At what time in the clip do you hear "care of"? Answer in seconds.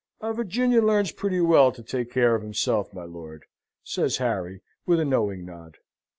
2.11-2.41